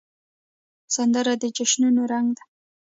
[0.95, 2.43] سندره د جشنونو رنګ ده